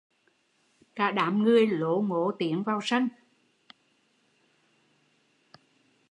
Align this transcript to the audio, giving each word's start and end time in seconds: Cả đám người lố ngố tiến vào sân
Cả 0.95 1.11
đám 1.11 1.43
người 1.43 1.67
lố 1.67 2.01
ngố 2.01 2.31
tiến 2.39 2.63
vào 2.63 2.79
sân 2.83 3.09